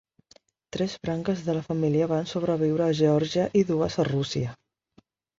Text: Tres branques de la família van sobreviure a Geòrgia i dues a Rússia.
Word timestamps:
Tres 0.75 0.93
branques 1.01 1.41
de 1.49 1.53
la 1.57 1.61
família 1.67 2.07
van 2.11 2.25
sobreviure 2.31 2.85
a 2.85 2.95
Geòrgia 3.01 3.45
i 3.61 3.61
dues 3.73 3.99
a 4.05 4.07
Rússia. 4.09 4.55